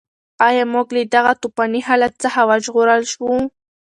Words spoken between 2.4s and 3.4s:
وژغورل شوو؟